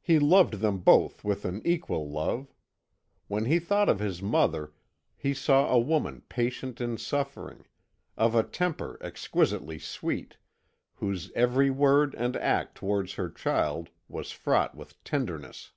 [0.00, 2.54] He loved them both with an equal love.
[3.26, 4.72] When he thought of his mother
[5.16, 7.66] he saw a woman patient in suffering,
[8.16, 10.36] of a temper exquisitely sweet,
[10.94, 15.72] whose every word and act towards her child was fraught with tenderness.